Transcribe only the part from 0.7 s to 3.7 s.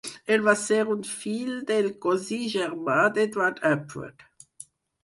un fill del cosí germà d'Edward